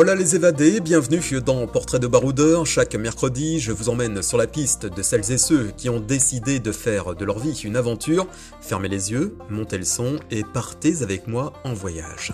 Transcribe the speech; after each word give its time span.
Hola 0.00 0.14
les 0.14 0.36
évadés, 0.36 0.78
bienvenue 0.78 1.20
dans 1.44 1.66
Portrait 1.66 1.98
de 1.98 2.06
baroudeur. 2.06 2.64
Chaque 2.66 2.94
mercredi, 2.94 3.58
je 3.58 3.72
vous 3.72 3.88
emmène 3.88 4.22
sur 4.22 4.38
la 4.38 4.46
piste 4.46 4.86
de 4.86 5.02
celles 5.02 5.32
et 5.32 5.38
ceux 5.38 5.72
qui 5.76 5.88
ont 5.88 5.98
décidé 5.98 6.60
de 6.60 6.70
faire 6.70 7.16
de 7.16 7.24
leur 7.24 7.40
vie 7.40 7.62
une 7.64 7.74
aventure. 7.74 8.28
Fermez 8.60 8.86
les 8.86 9.10
yeux, 9.10 9.36
montez 9.50 9.76
le 9.76 9.84
son 9.84 10.14
et 10.30 10.44
partez 10.44 11.02
avec 11.02 11.26
moi 11.26 11.52
en 11.64 11.74
voyage. 11.74 12.32